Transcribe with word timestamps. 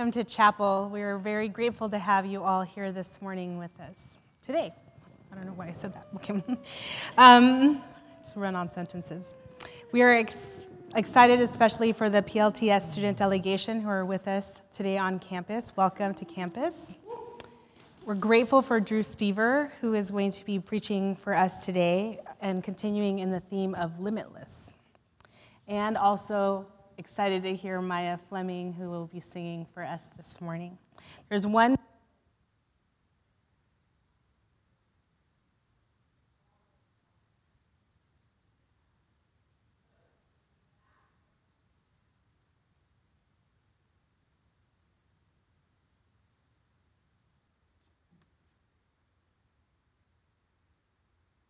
Welcome 0.00 0.12
to 0.12 0.24
chapel. 0.24 0.88
We 0.90 1.02
are 1.02 1.18
very 1.18 1.50
grateful 1.50 1.90
to 1.90 1.98
have 1.98 2.24
you 2.24 2.42
all 2.42 2.62
here 2.62 2.90
this 2.90 3.20
morning 3.20 3.58
with 3.58 3.78
us 3.80 4.16
today. 4.40 4.72
I 5.30 5.34
don't 5.34 5.44
know 5.44 5.52
why 5.52 5.68
I 5.68 5.72
said 5.72 5.92
that. 5.92 6.06
Okay. 6.14 6.42
um, 7.18 7.82
let's 8.16 8.34
run 8.34 8.56
on 8.56 8.70
sentences. 8.70 9.34
We 9.92 10.00
are 10.00 10.10
ex- 10.10 10.68
excited, 10.96 11.42
especially 11.42 11.92
for 11.92 12.08
the 12.08 12.22
PLTS 12.22 12.80
student 12.80 13.18
delegation 13.18 13.82
who 13.82 13.90
are 13.90 14.06
with 14.06 14.26
us 14.26 14.58
today 14.72 14.96
on 14.96 15.18
campus. 15.18 15.76
Welcome 15.76 16.14
to 16.14 16.24
campus. 16.24 16.94
We're 18.06 18.14
grateful 18.14 18.62
for 18.62 18.80
Drew 18.80 19.00
Stever, 19.00 19.70
who 19.82 19.92
is 19.92 20.10
going 20.10 20.30
to 20.30 20.44
be 20.46 20.58
preaching 20.58 21.14
for 21.14 21.34
us 21.34 21.66
today 21.66 22.20
and 22.40 22.64
continuing 22.64 23.18
in 23.18 23.30
the 23.30 23.40
theme 23.40 23.74
of 23.74 24.00
limitless. 24.00 24.72
And 25.68 25.98
also 25.98 26.66
excited 27.00 27.40
to 27.40 27.54
hear 27.56 27.80
Maya 27.80 28.18
Fleming, 28.28 28.74
who 28.74 28.90
will 28.90 29.06
be 29.06 29.20
singing 29.20 29.66
for 29.72 29.82
us 29.82 30.06
this 30.18 30.38
morning. 30.38 30.76
There's 31.30 31.46
one. 31.46 31.78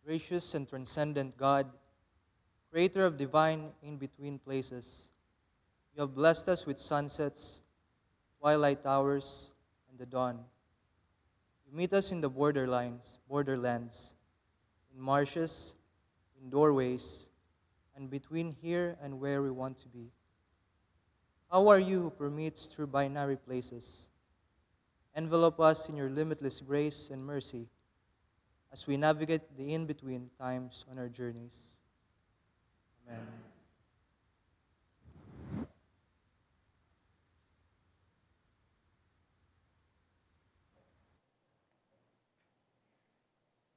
Gracious 0.05 0.55
and 0.55 0.67
transcendent 0.67 1.35
God, 1.35 1.69
creator 2.71 3.05
of 3.05 3.17
divine 3.17 3.71
in 3.83 3.97
between 3.97 4.39
places, 4.39 5.10
you 5.95 6.01
have 6.01 6.15
blessed 6.15 6.47
us 6.49 6.65
with 6.65 6.79
sunsets, 6.79 7.61
twilight 8.39 8.85
hours, 8.85 9.51
and 9.89 9.99
the 9.99 10.05
dawn. 10.05 10.39
You 11.67 11.77
meet 11.77 11.93
us 11.93 12.11
in 12.11 12.21
the 12.21 12.29
borderlines, 12.29 13.19
borderlands, 13.27 14.15
in 14.93 15.01
marshes, 15.01 15.75
in 16.41 16.49
doorways, 16.49 17.27
and 17.95 18.09
between 18.09 18.51
here 18.51 18.97
and 19.01 19.19
where 19.19 19.41
we 19.41 19.51
want 19.51 19.77
to 19.79 19.87
be. 19.89 20.11
How 21.51 21.67
are 21.67 21.79
you 21.79 22.03
who 22.03 22.09
permits 22.09 22.65
through 22.65 22.87
binary 22.87 23.35
places? 23.35 24.07
Envelope 25.15 25.59
us 25.59 25.89
in 25.89 25.97
your 25.97 26.09
limitless 26.09 26.61
grace 26.61 27.09
and 27.11 27.25
mercy 27.25 27.67
as 28.71 28.87
we 28.87 28.95
navigate 28.95 29.41
the 29.57 29.73
in 29.73 29.85
between 29.85 30.29
times 30.39 30.85
on 30.89 30.97
our 30.97 31.09
journeys. 31.09 31.71
Amen. 33.07 33.27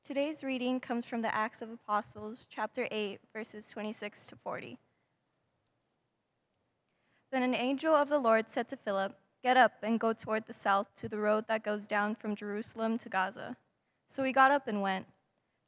Today's 0.07 0.45
reading 0.45 0.81
comes 0.81 1.07
from 1.07 1.23
the 1.23 1.35
Acts 1.35 1.63
of 1.63 1.71
Apostles, 1.71 2.45
chapter 2.51 2.87
8, 2.91 3.21
verses 3.33 3.71
26 3.71 4.27
to 4.27 4.37
40. 4.37 4.79
Then 7.33 7.43
an 7.43 7.55
angel 7.55 7.95
of 7.95 8.11
the 8.11 8.19
Lord 8.19 8.45
said 8.51 8.69
to 8.69 8.77
Philip, 8.77 9.17
Get 9.43 9.57
up 9.57 9.73
and 9.83 9.99
go 9.99 10.13
toward 10.13 10.45
the 10.45 10.53
south 10.53 10.89
to 10.97 11.09
the 11.09 11.17
road 11.17 11.47
that 11.49 11.65
goes 11.65 11.87
down 11.87 12.17
from 12.17 12.37
Jerusalem 12.37 12.99
to 12.99 13.09
Gaza. 13.09 13.57
So 14.07 14.23
he 14.25 14.31
got 14.31 14.51
up 14.51 14.69
and 14.69 14.83
went. 14.83 15.07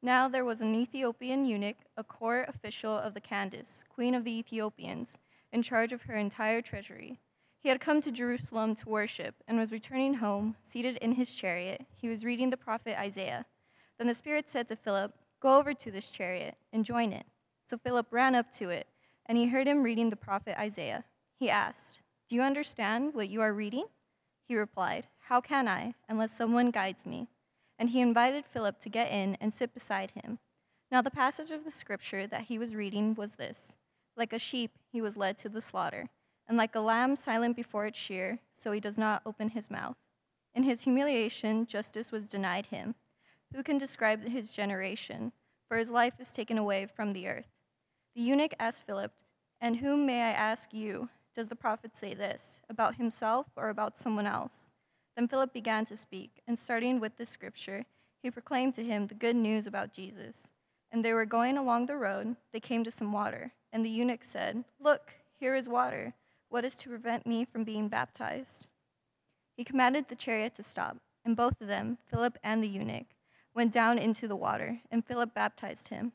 Now 0.03 0.29
there 0.29 0.45
was 0.45 0.61
an 0.61 0.75
Ethiopian 0.75 1.47
eunuch, 1.47 1.79
a 1.97 2.05
court 2.05 2.47
official 2.47 2.93
of 2.93 3.15
the 3.15 3.23
Candace, 3.23 3.85
queen 3.89 4.15
of 4.15 4.25
the 4.25 4.39
Ethiopians, 4.39 5.17
in 5.51 5.63
charge 5.63 5.95
of 5.95 6.03
her 6.03 6.15
entire 6.15 6.61
treasury. 6.61 7.21
He 7.59 7.71
had 7.71 7.81
come 7.81 8.03
to 8.03 8.13
Jerusalem 8.13 8.75
to 8.77 8.91
worship 8.91 9.37
and 9.49 9.57
was 9.57 9.73
returning 9.73 10.15
home, 10.15 10.57
seated 10.69 10.99
in 10.99 11.13
his 11.13 11.35
chariot. 11.35 11.87
He 11.97 12.11
was 12.11 12.23
reading 12.23 12.51
the 12.51 12.59
prophet 12.59 13.01
Isaiah. 13.01 13.47
Then 13.99 14.09
the 14.09 14.15
Spirit 14.15 14.47
said 14.51 14.69
to 14.69 14.77
Philip, 14.77 15.13
Go 15.41 15.59
over 15.59 15.75
to 15.75 15.91
this 15.91 16.11
chariot 16.11 16.57
and 16.73 16.85
join 16.85 17.13
it. 17.13 17.27
So 17.69 17.79
Philip 17.79 18.07
ran 18.11 18.35
up 18.35 18.53
to 18.59 18.71
it, 18.71 18.87
and 19.27 19.37
he 19.37 19.49
heard 19.49 19.67
him 19.67 19.83
reading 19.83 20.11
the 20.11 20.17
prophet 20.17 20.59
Isaiah. 20.59 21.05
He 21.39 21.51
asked, 21.51 22.01
Do 22.29 22.37
you 22.37 22.43
understand 22.43 23.15
what 23.15 23.29
you 23.29 23.41
are 23.41 23.53
reading? 23.53 23.87
He 24.47 24.57
replied, 24.57 25.09
How 25.29 25.41
can 25.41 25.69
I, 25.69 25.95
unless 26.09 26.37
someone 26.37 26.71
guides 26.71 27.05
me? 27.05 27.29
And 27.79 27.91
he 27.91 28.01
invited 28.01 28.45
Philip 28.47 28.81
to 28.81 28.89
get 28.89 29.11
in 29.11 29.37
and 29.41 29.53
sit 29.53 29.75
beside 29.75 30.13
him. 30.13 30.39
Now, 30.91 31.03
the 31.03 31.11
passage 31.11 31.51
of 31.51 31.65
the 31.65 31.73
scripture 31.73 32.27
that 32.27 32.45
he 32.45 32.59
was 32.59 32.75
reading 32.75 33.15
was 33.15 33.33
this 33.33 33.73
Like 34.17 34.33
a 34.33 34.39
sheep, 34.39 34.73
he 34.93 35.03
was 35.03 35.17
led 35.17 35.37
to 35.39 35.49
the 35.49 35.61
slaughter, 35.61 36.09
and 36.47 36.57
like 36.57 36.75
a 36.75 36.81
lamb 36.81 37.17
silent 37.17 37.57
before 37.57 37.87
its 37.87 37.99
shear, 37.99 38.39
so 38.57 38.73
he 38.73 38.81
does 38.81 38.97
not 38.97 39.23
open 39.27 39.51
his 39.51 39.71
mouth. 39.71 39.97
In 40.55 40.63
his 40.63 40.83
humiliation, 40.83 41.67
justice 41.67 42.13
was 42.13 42.27
denied 42.27 42.67
him. 42.67 42.95
Who 43.55 43.63
can 43.63 43.79
describe 43.79 44.27
his 44.27 44.51
generation? 44.51 45.33
For 45.69 45.79
his 45.79 45.91
life 45.91 46.15
is 46.19 46.31
taken 46.31 46.59
away 46.59 46.87
from 46.87 47.13
the 47.13 47.27
earth. 47.27 47.49
The 48.15 48.23
eunuch 48.23 48.55
asked 48.59 48.85
Philip, 48.87 49.13
And 49.61 49.77
whom 49.77 50.07
may 50.07 50.23
I 50.23 50.31
ask 50.31 50.73
you? 50.73 51.09
Does 51.35 51.49
the 51.49 51.57
prophet 51.57 51.93
say 51.95 52.15
this, 52.15 52.61
about 52.69 52.97
himself 52.97 53.47
or 53.57 53.69
about 53.69 53.99
someone 53.99 54.27
else? 54.27 54.71
Then 55.17 55.29
Philip 55.29 55.53
began 55.53 55.85
to 55.87 55.97
speak, 55.97 56.43
and 56.47 56.59
starting 56.59 57.01
with 57.01 57.17
the 57.17 57.27
scripture, 57.27 57.85
he 58.23 58.31
proclaimed 58.31 58.75
to 58.77 58.85
him 58.85 59.07
the 59.07 59.15
good 59.15 59.37
news 59.37 59.67
about 59.67 59.93
Jesus. 59.93 60.37
And 60.91 61.05
they 61.05 61.13
were 61.13 61.27
going 61.27 61.59
along 61.59 61.87
the 61.87 61.97
road, 61.97 62.37
they 62.53 62.61
came 62.61 62.85
to 62.85 62.91
some 62.91 63.13
water, 63.13 63.53
and 63.73 63.85
the 63.85 63.91
eunuch 63.91 64.25
said, 64.25 64.65
Look, 64.81 65.13
here 65.39 65.55
is 65.55 65.69
water. 65.69 66.15
What 66.49 66.65
is 66.65 66.75
to 66.77 66.89
prevent 66.89 67.27
me 67.27 67.45
from 67.45 67.65
being 67.65 67.89
baptized? 67.89 68.67
He 69.57 69.65
commanded 69.65 70.09
the 70.09 70.15
chariot 70.15 70.55
to 70.55 70.63
stop, 70.63 70.99
and 71.25 71.37
both 71.37 71.61
of 71.61 71.67
them, 71.67 71.99
Philip 72.11 72.39
and 72.43 72.63
the 72.63 72.69
eunuch, 72.69 73.07
went 73.57 73.73
down 73.73 73.99
into 73.99 74.29
the 74.29 74.37
water, 74.37 74.81
and 74.91 75.05
Philip 75.05 75.35
baptized 75.35 75.89
him. 75.89 76.13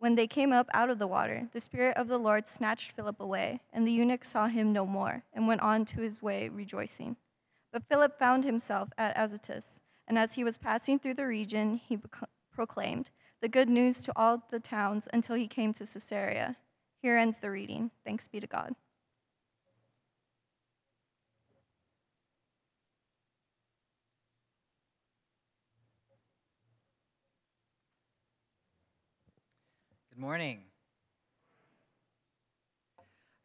When 0.00 0.16
they 0.16 0.26
came 0.26 0.52
up 0.52 0.68
out 0.74 0.90
of 0.90 0.98
the 0.98 1.06
water, 1.06 1.48
the 1.52 1.60
Spirit 1.60 1.96
of 1.96 2.08
the 2.08 2.18
Lord 2.18 2.48
snatched 2.48 2.92
Philip 2.92 3.20
away, 3.20 3.60
and 3.72 3.86
the 3.86 3.92
eunuch 3.92 4.24
saw 4.24 4.48
him 4.48 4.72
no 4.72 4.84
more, 4.84 5.22
and 5.32 5.46
went 5.46 5.60
on 5.60 5.84
to 5.86 6.00
his 6.00 6.20
way 6.20 6.48
rejoicing. 6.48 7.16
But 7.72 7.84
Philip 7.88 8.18
found 8.18 8.42
himself 8.44 8.88
at 8.98 9.16
Azotus, 9.16 9.64
and 10.08 10.18
as 10.18 10.34
he 10.34 10.42
was 10.42 10.58
passing 10.58 10.98
through 10.98 11.14
the 11.14 11.26
region, 11.26 11.76
he 11.76 11.98
proclaimed 12.52 13.10
the 13.40 13.48
good 13.48 13.68
news 13.68 14.02
to 14.02 14.12
all 14.16 14.42
the 14.50 14.60
towns 14.60 15.06
until 15.12 15.36
he 15.36 15.46
came 15.46 15.72
to 15.74 15.86
Caesarea. 15.86 16.56
Here 17.00 17.16
ends 17.16 17.38
the 17.38 17.50
reading. 17.50 17.92
Thanks 18.04 18.26
be 18.26 18.40
to 18.40 18.46
God. 18.48 18.74
Morning. 30.24 30.60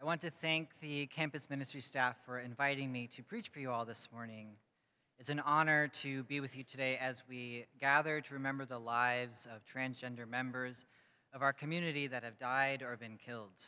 I 0.02 0.06
want 0.06 0.22
to 0.22 0.32
thank 0.42 0.70
the 0.80 1.08
campus 1.08 1.50
ministry 1.50 1.82
staff 1.82 2.16
for 2.26 2.40
inviting 2.40 2.90
me 2.90 3.10
to 3.18 3.22
preach 3.22 3.50
for 3.50 3.60
you 3.60 3.70
all 3.70 3.84
this 3.84 4.08
morning. 4.14 4.52
It's 5.20 5.30
an 5.30 5.42
honor 5.42 5.90
to 6.04 6.24
be 6.24 6.40
with 6.40 6.56
you 6.56 6.64
today 6.64 6.98
as 7.02 7.22
we 7.28 7.66
gather 7.82 8.22
to 8.22 8.34
remember 8.34 8.64
the 8.64 8.80
lives 8.80 9.46
of 9.54 9.60
transgender 9.66 10.26
members 10.26 10.86
of 11.34 11.42
our 11.42 11.52
community 11.52 12.08
that 12.08 12.24
have 12.24 12.40
died 12.40 12.82
or 12.82 12.96
been 12.96 13.18
killed. 13.18 13.60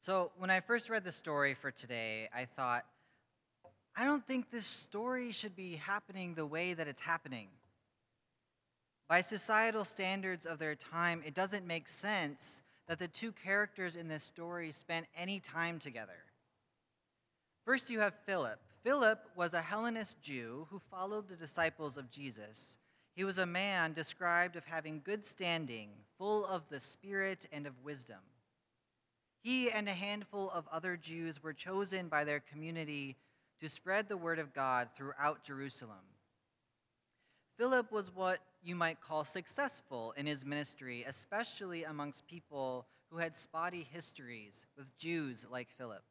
So, 0.00 0.32
when 0.38 0.50
I 0.50 0.58
first 0.58 0.90
read 0.90 1.04
the 1.04 1.12
story 1.12 1.54
for 1.54 1.70
today, 1.70 2.28
I 2.34 2.46
thought, 2.46 2.84
I 3.96 4.04
don't 4.04 4.26
think 4.26 4.50
this 4.50 4.66
story 4.66 5.30
should 5.30 5.54
be 5.54 5.76
happening 5.76 6.34
the 6.34 6.46
way 6.46 6.74
that 6.74 6.88
it's 6.88 7.00
happening. 7.00 7.46
By 9.08 9.22
societal 9.22 9.84
standards 9.84 10.44
of 10.44 10.58
their 10.58 10.74
time, 10.74 11.22
it 11.24 11.34
doesn't 11.34 11.66
make 11.66 11.88
sense 11.88 12.62
that 12.88 12.98
the 12.98 13.08
two 13.08 13.32
characters 13.32 13.96
in 13.96 14.08
this 14.08 14.22
story 14.22 14.70
spent 14.70 15.06
any 15.16 15.40
time 15.40 15.78
together. 15.78 16.24
First, 17.64 17.90
you 17.90 18.00
have 18.00 18.14
Philip. 18.26 18.60
Philip 18.82 19.20
was 19.34 19.54
a 19.54 19.62
Hellenist 19.62 20.20
Jew 20.22 20.66
who 20.70 20.80
followed 20.90 21.28
the 21.28 21.36
disciples 21.36 21.96
of 21.96 22.10
Jesus. 22.10 22.76
He 23.14 23.24
was 23.24 23.38
a 23.38 23.46
man 23.46 23.94
described 23.94 24.56
of 24.56 24.64
having 24.64 25.02
good 25.04 25.24
standing, 25.24 25.90
full 26.18 26.46
of 26.46 26.68
the 26.68 26.80
Spirit 26.80 27.46
and 27.50 27.66
of 27.66 27.82
wisdom. 27.82 28.20
He 29.42 29.70
and 29.70 29.88
a 29.88 29.94
handful 29.94 30.50
of 30.50 30.68
other 30.70 30.96
Jews 30.96 31.42
were 31.42 31.52
chosen 31.52 32.08
by 32.08 32.24
their 32.24 32.40
community 32.40 33.16
to 33.60 33.68
spread 33.68 34.08
the 34.08 34.16
word 34.16 34.38
of 34.38 34.54
God 34.54 34.88
throughout 34.94 35.44
Jerusalem. 35.44 36.04
Philip 37.58 37.90
was 37.90 38.14
what 38.14 38.38
you 38.62 38.76
might 38.76 39.00
call 39.00 39.24
successful 39.24 40.14
in 40.16 40.26
his 40.26 40.46
ministry, 40.46 41.04
especially 41.08 41.82
amongst 41.82 42.28
people 42.28 42.86
who 43.10 43.18
had 43.18 43.34
spotty 43.34 43.84
histories 43.90 44.64
with 44.76 44.96
Jews 44.96 45.44
like 45.50 45.68
Philip. 45.76 46.04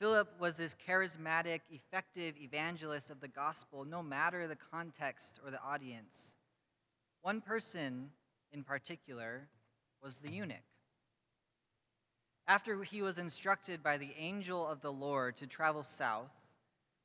Philip 0.00 0.28
was 0.40 0.56
this 0.56 0.74
charismatic, 0.88 1.60
effective 1.70 2.34
evangelist 2.36 3.10
of 3.10 3.20
the 3.20 3.28
gospel, 3.28 3.84
no 3.84 4.02
matter 4.02 4.48
the 4.48 4.56
context 4.56 5.38
or 5.44 5.52
the 5.52 5.62
audience. 5.62 6.32
One 7.22 7.40
person 7.40 8.10
in 8.52 8.64
particular 8.64 9.48
was 10.02 10.16
the 10.16 10.32
eunuch. 10.32 10.56
After 12.48 12.82
he 12.82 13.02
was 13.02 13.18
instructed 13.18 13.84
by 13.84 13.98
the 13.98 14.12
angel 14.18 14.66
of 14.66 14.80
the 14.80 14.92
Lord 14.92 15.36
to 15.36 15.46
travel 15.46 15.84
south, 15.84 16.32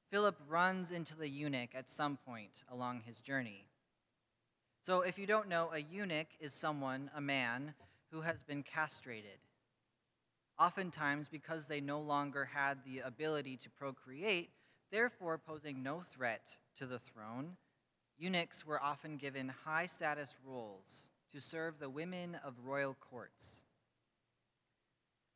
Philip 0.09 0.39
runs 0.47 0.91
into 0.91 1.15
the 1.15 1.29
eunuch 1.29 1.75
at 1.75 1.87
some 1.87 2.17
point 2.25 2.63
along 2.71 3.01
his 3.05 3.19
journey. 3.19 3.67
So, 4.83 5.01
if 5.01 5.19
you 5.19 5.27
don't 5.27 5.49
know, 5.49 5.69
a 5.71 5.79
eunuch 5.79 6.29
is 6.39 6.53
someone, 6.53 7.11
a 7.15 7.21
man, 7.21 7.75
who 8.11 8.21
has 8.21 8.41
been 8.41 8.63
castrated. 8.63 9.39
Oftentimes, 10.57 11.27
because 11.27 11.67
they 11.67 11.79
no 11.79 11.99
longer 11.99 12.45
had 12.45 12.79
the 12.83 12.99
ability 12.99 13.57
to 13.57 13.69
procreate, 13.69 14.49
therefore 14.91 15.37
posing 15.37 15.83
no 15.83 16.01
threat 16.01 16.57
to 16.79 16.87
the 16.87 16.99
throne, 16.99 17.55
eunuchs 18.17 18.65
were 18.65 18.81
often 18.81 19.17
given 19.17 19.53
high 19.63 19.85
status 19.85 20.33
roles 20.43 21.09
to 21.31 21.39
serve 21.39 21.77
the 21.77 21.89
women 21.89 22.35
of 22.43 22.55
royal 22.65 22.95
courts. 22.95 23.61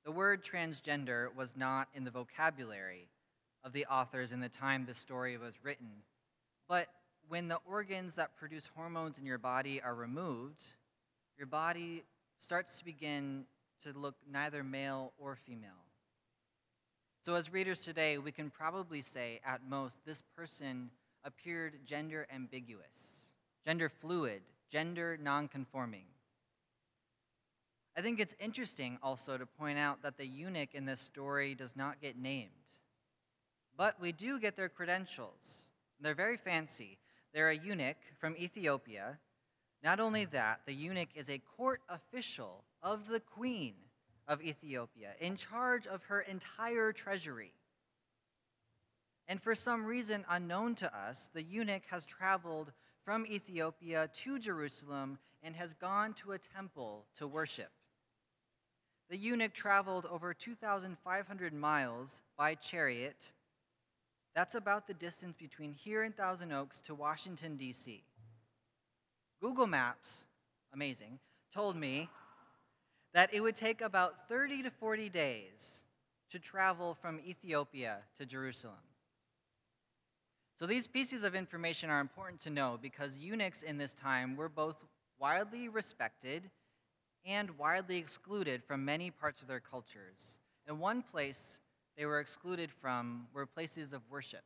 The 0.04 0.12
word 0.12 0.44
transgender 0.44 1.34
was 1.36 1.56
not 1.56 1.90
in 1.94 2.04
the 2.04 2.12
vocabulary 2.12 3.10
of 3.64 3.74
the 3.74 3.86
authors 3.86 4.32
in 4.32 4.40
the 4.40 4.50
time 4.50 4.86
the 4.86 4.94
story 4.94 5.38
was 5.38 5.54
written, 5.64 5.90
but 6.68 6.88
when 7.28 7.48
the 7.48 7.60
organs 7.66 8.16
that 8.16 8.36
produce 8.36 8.70
hormones 8.76 9.18
in 9.18 9.26
your 9.26 9.38
body 9.38 9.82
are 9.82 9.96
removed, 9.96 10.62
your 11.38 11.48
body 11.48 12.04
starts 12.40 12.78
to 12.80 12.86
begin 12.86 13.46
to 13.84 13.98
look 13.98 14.16
neither 14.30 14.64
male 14.64 15.14
or 15.18 15.36
female. 15.36 15.72
So, 17.26 17.36
as 17.36 17.52
readers 17.54 17.80
today, 17.80 18.18
we 18.18 18.34
can 18.34 18.50
probably 18.50 19.02
say 19.02 19.40
at 19.46 19.62
most 19.68 19.96
this 20.06 20.22
person 20.36 20.90
appeared 21.24 21.86
gender 21.86 22.28
ambiguous, 22.34 23.30
gender 23.66 23.88
fluid, 23.88 24.42
gender 24.70 25.18
nonconforming. 25.22 26.06
I 27.96 28.02
think 28.02 28.20
it's 28.20 28.36
interesting 28.40 28.98
also 29.02 29.38
to 29.38 29.46
point 29.46 29.78
out 29.78 30.02
that 30.02 30.18
the 30.18 30.26
eunuch 30.26 30.74
in 30.74 30.86
this 30.86 31.00
story 31.00 31.56
does 31.56 31.76
not 31.76 32.02
get 32.02 32.18
named. 32.18 32.50
But 33.78 34.00
we 34.00 34.12
do 34.12 34.40
get 34.40 34.56
their 34.56 34.70
credentials. 34.70 35.68
They're 36.00 36.14
very 36.14 36.38
fancy. 36.38 36.98
They're 37.34 37.50
a 37.50 37.58
eunuch 37.58 37.98
from 38.20 38.38
Ethiopia. 38.38 39.18
Not 39.84 40.00
only 40.00 40.26
that, 40.26 40.62
the 40.66 40.74
eunuch 40.74 41.10
is 41.16 41.30
a 41.30 41.40
court 41.58 41.82
official 41.90 42.64
of 42.82 43.08
the 43.08 43.20
queen 43.20 43.74
of 44.28 44.42
Ethiopia, 44.42 45.12
in 45.20 45.36
charge 45.36 45.88
of 45.88 46.04
her 46.04 46.22
entire 46.22 46.94
treasury. 46.94 47.54
And 49.28 49.42
for 49.42 49.56
some 49.56 49.86
reason 49.86 50.26
unknown 50.30 50.76
to 50.76 50.96
us, 50.96 51.30
the 51.34 51.44
eunuch 51.44 51.84
has 51.88 52.06
traveled 52.06 52.72
from 53.04 53.26
Ethiopia 53.26 54.10
to 54.24 54.40
Jerusalem 54.40 55.18
and 55.42 55.56
has 55.56 55.74
gone 55.74 56.14
to 56.22 56.34
a 56.34 56.38
temple 56.38 57.06
to 57.18 57.28
worship. 57.28 57.72
The 59.10 59.18
eunuch 59.18 59.54
traveled 59.54 60.06
over 60.06 60.34
2,500 60.34 61.54
miles 61.54 62.22
by 62.38 62.56
chariot. 62.56 63.34
That's 64.36 64.56
about 64.56 64.88
the 64.88 64.94
distance 64.94 65.36
between 65.36 65.74
here 65.74 66.04
in 66.04 66.12
Thousand 66.12 66.52
Oaks 66.52 66.82
to 66.86 66.96
Washington, 66.96 67.56
D.C. 67.56 68.04
Google 69.40 69.68
Maps, 69.68 70.26
amazing, 70.74 71.20
told 71.54 71.76
me 71.76 72.10
that 73.14 73.32
it 73.34 73.42
would 73.42 73.56
take 73.56 73.82
about 73.82 74.28
30 74.28 74.64
to 74.64 74.72
40 74.72 75.10
days 75.10 75.82
to 76.32 76.40
travel 76.40 76.96
from 77.00 77.20
Ethiopia 77.20 77.98
to 78.18 78.26
Jerusalem. 78.26 78.76
So 80.58 80.66
these 80.66 80.88
pieces 80.88 81.24
of 81.24 81.36
information 81.36 81.90
are 81.90 82.00
important 82.00 82.42
to 82.42 82.50
know 82.50 82.80
because 82.82 83.18
eunuchs 83.20 83.62
in 83.64 83.78
this 83.78 83.94
time 83.94 84.36
were 84.36 84.50
both 84.50 84.84
widely 85.20 85.68
respected 85.68 86.50
and 87.26 87.58
widely 87.58 87.98
excluded 87.98 88.64
from 88.64 88.84
many 88.84 89.12
parts 89.12 89.42
of 89.42 89.48
their 89.48 89.60
cultures. 89.60 90.38
And 90.68 90.80
one 90.80 91.02
place 91.02 91.60
they 91.98 92.06
were 92.06 92.20
excluded 92.20 92.72
from 92.72 93.28
were 93.34 93.46
places 93.46 93.94
of 93.94 94.02
worship. 94.10 94.44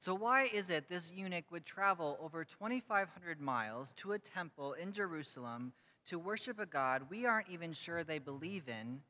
So, 0.00 0.14
why 0.14 0.50
is 0.52 0.68
it 0.68 0.88
this 0.88 1.12
eunuch 1.12 1.44
would 1.52 1.64
travel 1.64 2.18
over 2.20 2.44
2,500 2.44 3.40
miles 3.40 3.92
to 3.98 4.12
a 4.12 4.18
temple 4.18 4.72
in 4.72 4.92
Jerusalem 4.92 5.72
to 6.06 6.18
worship 6.18 6.58
a 6.58 6.66
God 6.66 7.02
we 7.08 7.24
aren't 7.24 7.48
even 7.48 7.72
sure 7.72 8.02
they 8.02 8.18
believe 8.18 8.68
in, 8.68 9.00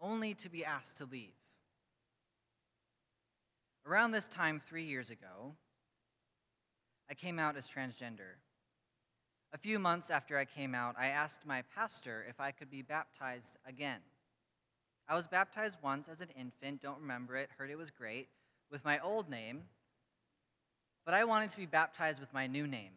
only 0.00 0.34
to 0.34 0.48
be 0.48 0.64
asked 0.64 0.98
to 0.98 1.04
leave? 1.04 1.34
Around 3.84 4.12
this 4.12 4.28
time, 4.28 4.60
three 4.60 4.84
years 4.84 5.10
ago, 5.10 5.56
I 7.10 7.14
came 7.14 7.40
out 7.40 7.56
as 7.56 7.66
transgender. 7.66 8.38
A 9.52 9.58
few 9.58 9.80
months 9.80 10.10
after 10.10 10.38
I 10.38 10.44
came 10.44 10.76
out, 10.76 10.94
I 10.96 11.08
asked 11.08 11.44
my 11.44 11.62
pastor 11.74 12.24
if 12.28 12.38
I 12.38 12.52
could 12.52 12.70
be 12.70 12.82
baptized 12.82 13.56
again. 13.66 13.98
I 15.10 15.16
was 15.16 15.26
baptized 15.26 15.76
once 15.82 16.08
as 16.08 16.20
an 16.20 16.28
infant, 16.38 16.80
don't 16.80 17.00
remember 17.00 17.36
it, 17.36 17.50
heard 17.58 17.68
it 17.68 17.76
was 17.76 17.90
great, 17.90 18.28
with 18.70 18.84
my 18.84 19.00
old 19.00 19.28
name, 19.28 19.64
but 21.04 21.14
I 21.14 21.24
wanted 21.24 21.50
to 21.50 21.56
be 21.56 21.66
baptized 21.66 22.20
with 22.20 22.32
my 22.32 22.46
new 22.46 22.64
name. 22.68 22.92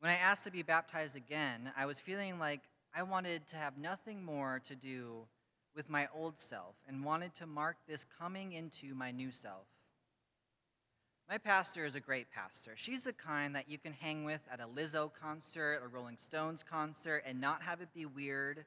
When 0.00 0.10
I 0.10 0.16
asked 0.16 0.42
to 0.42 0.50
be 0.50 0.64
baptized 0.64 1.14
again, 1.14 1.70
I 1.76 1.86
was 1.86 2.00
feeling 2.00 2.40
like 2.40 2.62
I 2.92 3.04
wanted 3.04 3.46
to 3.50 3.56
have 3.56 3.78
nothing 3.78 4.24
more 4.24 4.60
to 4.66 4.74
do 4.74 5.28
with 5.76 5.88
my 5.88 6.08
old 6.12 6.40
self 6.40 6.74
and 6.88 7.04
wanted 7.04 7.32
to 7.36 7.46
mark 7.46 7.76
this 7.86 8.04
coming 8.18 8.50
into 8.50 8.92
my 8.92 9.12
new 9.12 9.30
self. 9.30 9.68
My 11.28 11.38
pastor 11.38 11.84
is 11.84 11.94
a 11.94 12.00
great 12.00 12.32
pastor. 12.32 12.72
She's 12.74 13.04
the 13.04 13.12
kind 13.12 13.54
that 13.54 13.70
you 13.70 13.78
can 13.78 13.92
hang 13.92 14.24
with 14.24 14.40
at 14.52 14.60
a 14.60 14.66
Lizzo 14.66 15.12
concert 15.12 15.80
or 15.80 15.86
Rolling 15.88 16.16
Stones 16.16 16.64
concert 16.68 17.22
and 17.24 17.40
not 17.40 17.62
have 17.62 17.80
it 17.80 17.94
be 17.94 18.06
weird, 18.06 18.64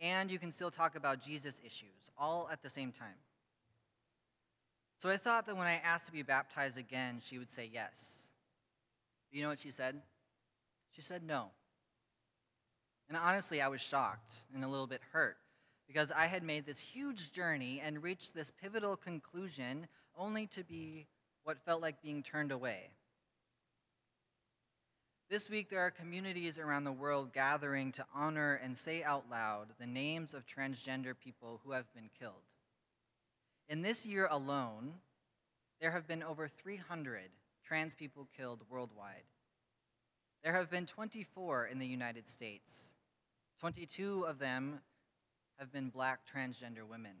and 0.00 0.30
you 0.30 0.38
can 0.38 0.52
still 0.52 0.70
talk 0.70 0.96
about 0.96 1.20
Jesus 1.20 1.54
issues 1.64 2.10
all 2.18 2.48
at 2.52 2.62
the 2.62 2.70
same 2.70 2.92
time. 2.92 3.18
So 5.02 5.10
I 5.10 5.16
thought 5.16 5.46
that 5.46 5.56
when 5.56 5.66
I 5.66 5.80
asked 5.84 6.06
to 6.06 6.12
be 6.12 6.22
baptized 6.22 6.78
again, 6.78 7.20
she 7.24 7.38
would 7.38 7.50
say 7.50 7.68
yes. 7.72 8.26
you 9.30 9.42
know 9.42 9.48
what 9.48 9.58
she 9.58 9.70
said? 9.70 10.00
She 10.92 11.02
said 11.02 11.22
no. 11.22 11.50
And 13.08 13.18
honestly, 13.18 13.60
I 13.60 13.68
was 13.68 13.80
shocked 13.80 14.32
and 14.54 14.64
a 14.64 14.68
little 14.68 14.86
bit 14.86 15.02
hurt 15.12 15.36
because 15.86 16.10
I 16.10 16.26
had 16.26 16.42
made 16.42 16.66
this 16.66 16.78
huge 16.78 17.32
journey 17.32 17.80
and 17.84 18.02
reached 18.02 18.34
this 18.34 18.50
pivotal 18.60 18.96
conclusion 18.96 19.86
only 20.18 20.46
to 20.48 20.64
be 20.64 21.06
what 21.44 21.58
felt 21.64 21.82
like 21.82 22.02
being 22.02 22.22
turned 22.22 22.50
away. 22.50 22.90
This 25.28 25.50
week, 25.50 25.70
there 25.70 25.80
are 25.80 25.90
communities 25.90 26.56
around 26.56 26.84
the 26.84 26.92
world 26.92 27.32
gathering 27.32 27.90
to 27.92 28.06
honor 28.14 28.60
and 28.62 28.76
say 28.76 29.02
out 29.02 29.24
loud 29.28 29.66
the 29.80 29.86
names 29.86 30.34
of 30.34 30.44
transgender 30.46 31.14
people 31.18 31.60
who 31.64 31.72
have 31.72 31.92
been 31.94 32.10
killed. 32.16 32.44
In 33.68 33.82
this 33.82 34.06
year 34.06 34.28
alone, 34.30 34.94
there 35.80 35.90
have 35.90 36.06
been 36.06 36.22
over 36.22 36.46
300 36.46 37.22
trans 37.66 37.96
people 37.96 38.28
killed 38.36 38.62
worldwide. 38.70 39.24
There 40.44 40.52
have 40.52 40.70
been 40.70 40.86
24 40.86 41.66
in 41.66 41.80
the 41.80 41.86
United 41.86 42.28
States. 42.28 42.92
22 43.58 44.26
of 44.28 44.38
them 44.38 44.78
have 45.58 45.72
been 45.72 45.88
black 45.88 46.20
transgender 46.32 46.86
women. 46.88 47.16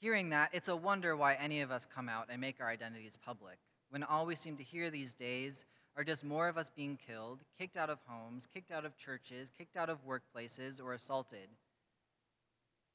Hearing 0.00 0.30
that, 0.30 0.48
it's 0.54 0.68
a 0.68 0.76
wonder 0.76 1.14
why 1.14 1.34
any 1.34 1.60
of 1.60 1.70
us 1.70 1.86
come 1.94 2.08
out 2.08 2.28
and 2.30 2.40
make 2.40 2.58
our 2.58 2.70
identities 2.70 3.18
public, 3.22 3.58
when 3.90 4.02
all 4.02 4.26
we 4.26 4.34
seem 4.34 4.56
to 4.56 4.62
hear 4.62 4.90
these 4.90 5.14
days 5.14 5.64
are 5.96 6.04
just 6.04 6.24
more 6.24 6.48
of 6.48 6.56
us 6.56 6.70
being 6.74 6.96
killed, 6.96 7.40
kicked 7.58 7.76
out 7.76 7.90
of 7.90 7.98
homes, 8.06 8.46
kicked 8.52 8.70
out 8.70 8.84
of 8.84 8.96
churches, 8.96 9.50
kicked 9.56 9.76
out 9.76 9.90
of 9.90 9.98
workplaces, 10.06 10.80
or 10.82 10.92
assaulted. 10.92 11.48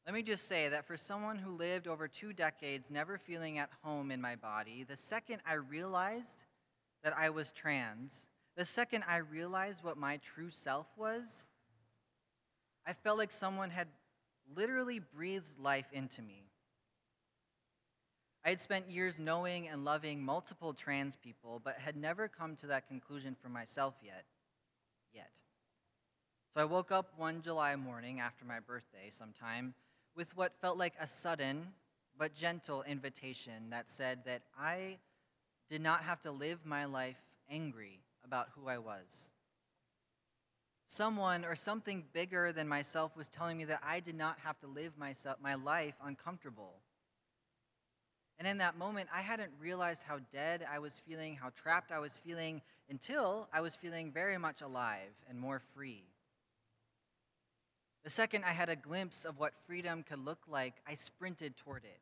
Let 0.05 0.15
me 0.15 0.21
just 0.21 0.47
say 0.47 0.69
that 0.69 0.85
for 0.85 0.97
someone 0.97 1.37
who 1.37 1.55
lived 1.55 1.87
over 1.87 2.07
two 2.07 2.33
decades 2.33 2.89
never 2.89 3.17
feeling 3.17 3.57
at 3.57 3.69
home 3.83 4.11
in 4.11 4.21
my 4.21 4.35
body, 4.35 4.83
the 4.83 4.97
second 4.97 5.41
I 5.45 5.53
realized 5.53 6.43
that 7.03 7.17
I 7.17 7.29
was 7.29 7.51
trans, 7.51 8.13
the 8.55 8.65
second 8.65 9.03
I 9.07 9.17
realized 9.17 9.83
what 9.83 9.97
my 9.97 10.17
true 10.17 10.49
self 10.51 10.87
was, 10.97 11.43
I 12.85 12.93
felt 12.93 13.17
like 13.17 13.31
someone 13.31 13.69
had 13.69 13.87
literally 14.55 14.99
breathed 14.99 15.57
life 15.57 15.87
into 15.93 16.21
me. 16.21 16.43
I 18.45 18.49
had 18.49 18.59
spent 18.59 18.91
years 18.91 19.19
knowing 19.19 19.69
and 19.69 19.85
loving 19.85 20.21
multiple 20.21 20.73
trans 20.73 21.15
people, 21.15 21.61
but 21.63 21.77
had 21.77 21.95
never 21.95 22.27
come 22.27 22.55
to 22.57 22.67
that 22.67 22.87
conclusion 22.87 23.35
for 23.41 23.47
myself 23.47 23.95
yet. 24.03 24.25
Yet. 25.13 25.31
So 26.53 26.61
I 26.61 26.65
woke 26.65 26.91
up 26.91 27.13
one 27.15 27.41
July 27.41 27.75
morning 27.75 28.19
after 28.19 28.43
my 28.43 28.59
birthday 28.59 29.11
sometime 29.17 29.73
with 30.15 30.35
what 30.35 30.59
felt 30.59 30.77
like 30.77 30.93
a 30.99 31.07
sudden 31.07 31.67
but 32.17 32.35
gentle 32.35 32.83
invitation 32.83 33.69
that 33.71 33.89
said 33.89 34.19
that 34.25 34.41
I 34.59 34.97
did 35.69 35.81
not 35.81 36.03
have 36.03 36.21
to 36.23 36.31
live 36.31 36.59
my 36.65 36.85
life 36.85 37.17
angry 37.49 38.01
about 38.23 38.49
who 38.55 38.67
I 38.67 38.77
was. 38.77 39.29
Someone 40.89 41.43
or 41.43 41.55
something 41.55 42.03
bigger 42.13 42.51
than 42.51 42.67
myself 42.67 43.17
was 43.17 43.29
telling 43.29 43.57
me 43.57 43.65
that 43.65 43.81
I 43.83 43.99
did 43.99 44.15
not 44.15 44.37
have 44.43 44.59
to 44.59 44.67
live 44.67 44.97
myself, 44.97 45.37
my 45.41 45.55
life 45.55 45.95
uncomfortable. 46.03 46.75
And 48.39 48.47
in 48.47 48.57
that 48.57 48.77
moment, 48.77 49.09
I 49.13 49.21
hadn't 49.21 49.51
realized 49.59 50.01
how 50.03 50.19
dead 50.31 50.65
I 50.69 50.79
was 50.79 50.99
feeling, 51.07 51.35
how 51.35 51.49
trapped 51.49 51.91
I 51.91 51.99
was 51.99 52.13
feeling, 52.25 52.61
until 52.89 53.47
I 53.53 53.61
was 53.61 53.75
feeling 53.75 54.11
very 54.11 54.37
much 54.37 54.61
alive 54.61 55.13
and 55.29 55.39
more 55.39 55.61
free. 55.75 56.03
The 58.03 58.09
second 58.09 58.43
I 58.43 58.49
had 58.49 58.69
a 58.69 58.75
glimpse 58.75 59.23
of 59.23 59.39
what 59.39 59.53
freedom 59.65 60.03
could 60.03 60.23
look 60.23 60.39
like, 60.49 60.73
I 60.87 60.95
sprinted 60.95 61.55
toward 61.57 61.85
it. 61.85 61.99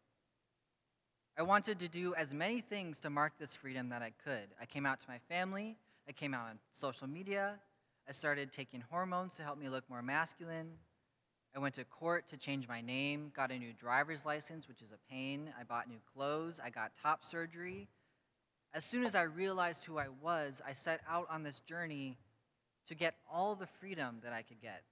I 1.38 1.44
wanted 1.44 1.80
to 1.80 1.88
do 1.88 2.16
as 2.16 2.34
many 2.34 2.62
things 2.62 3.00
to 3.00 3.10
mark 3.10 3.34
this 3.40 3.54
freedom 3.54 3.90
that 3.90 4.02
I 4.02 4.12
could. 4.24 4.50
I 4.60 4.66
came 4.66 4.86
out 4.86 5.00
to 5.02 5.08
my 5.08 5.20
family, 5.30 5.78
I 6.08 6.12
came 6.12 6.34
out 6.34 6.50
on 6.50 6.60
social 6.74 7.08
media, 7.08 7.60
I 8.08 8.12
started 8.14 8.52
taking 8.52 8.84
hormones 8.90 9.36
to 9.36 9.44
help 9.44 9.60
me 9.60 9.70
look 9.70 9.90
more 9.90 10.02
masculine. 10.02 10.72
I 11.56 11.60
went 11.60 11.76
to 11.76 11.84
court 11.84 12.30
to 12.30 12.38
change 12.38 12.68
my 12.68 12.82
name, 12.82 13.32
got 13.36 13.52
a 13.52 13.60
new 13.60 13.74
driver's 13.74 14.24
license, 14.26 14.68
which 14.68 14.82
is 14.82 14.92
a 14.92 15.12
pain. 15.12 15.50
I 15.60 15.64
bought 15.64 15.90
new 15.90 16.00
clothes, 16.16 16.60
I 16.64 16.70
got 16.70 16.92
top 17.02 17.26
surgery. 17.30 17.90
As 18.74 18.86
soon 18.86 19.04
as 19.04 19.16
I 19.16 19.24
realized 19.24 19.84
who 19.84 19.98
I 19.98 20.08
was, 20.22 20.62
I 20.66 20.72
set 20.72 21.02
out 21.10 21.28
on 21.30 21.44
this 21.44 21.60
journey 21.60 22.18
to 22.88 22.96
get 22.96 23.16
all 23.30 23.56
the 23.56 23.68
freedom 23.80 24.20
that 24.24 24.32
I 24.32 24.44
could 24.44 24.62
get. 24.62 24.84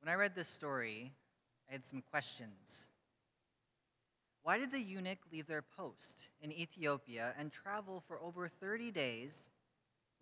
When 0.00 0.12
I 0.12 0.16
read 0.16 0.36
this 0.36 0.48
story, 0.48 1.12
I 1.68 1.72
had 1.72 1.84
some 1.84 2.02
questions. 2.08 2.88
Why 4.44 4.58
did 4.58 4.70
the 4.70 4.80
eunuch 4.80 5.18
leave 5.32 5.48
their 5.48 5.64
post 5.76 6.28
in 6.40 6.52
Ethiopia 6.52 7.34
and 7.36 7.50
travel 7.50 8.04
for 8.06 8.20
over 8.20 8.48
30 8.48 8.92
days 8.92 9.36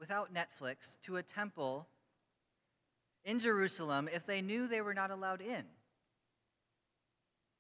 without 0.01 0.33
Netflix 0.33 0.97
to 1.05 1.17
a 1.17 1.23
temple 1.23 1.87
in 3.27 3.41
Jerusalem 3.41 4.09
if 4.15 4.25
they 4.25 4.41
knew 4.41 4.67
they 4.67 4.81
were 4.81 4.95
not 4.95 5.11
allowed 5.11 5.43
in? 5.43 5.65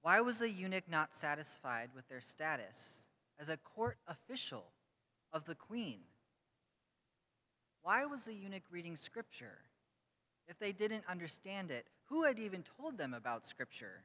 Why 0.00 0.20
was 0.20 0.38
the 0.38 0.48
eunuch 0.48 0.88
not 0.88 1.16
satisfied 1.16 1.90
with 1.94 2.08
their 2.08 2.20
status 2.20 3.02
as 3.40 3.48
a 3.48 3.56
court 3.56 3.98
official 4.06 4.64
of 5.32 5.44
the 5.44 5.56
queen? 5.56 5.98
Why 7.82 8.04
was 8.06 8.22
the 8.22 8.32
eunuch 8.32 8.62
reading 8.70 8.96
scripture 8.96 9.58
if 10.46 10.58
they 10.58 10.70
didn't 10.70 11.04
understand 11.08 11.72
it? 11.72 11.86
Who 12.06 12.22
had 12.22 12.38
even 12.38 12.64
told 12.78 12.96
them 12.96 13.12
about 13.12 13.46
scripture? 13.46 14.04